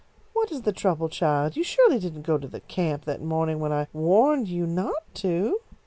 "What 0.33 0.51
is 0.51 0.63
the 0.63 0.71
trouble, 0.71 1.09
child? 1.09 1.55
You 1.55 1.63
surely 1.63 1.99
didn't 1.99 2.23
go 2.23 2.39
to 2.39 2.47
the 2.47 2.61
camp 2.61 3.05
that 3.05 3.21
morning 3.21 3.59
when 3.59 3.71
I 3.71 3.85
warned 3.93 4.47
you 4.47 4.65
not 4.65 5.03
to?" 5.13 5.59